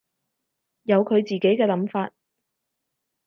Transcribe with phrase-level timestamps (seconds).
[0.81, 2.09] 有佢自己嘅想法